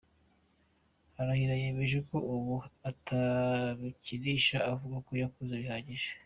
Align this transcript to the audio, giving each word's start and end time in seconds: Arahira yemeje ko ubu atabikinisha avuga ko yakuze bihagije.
Arahira 1.19 1.55
yemeje 1.63 1.97
ko 2.09 2.17
ubu 2.33 2.55
atabikinisha 2.89 4.57
avuga 4.71 4.97
ko 5.05 5.11
yakuze 5.21 5.53
bihagije. 5.63 6.09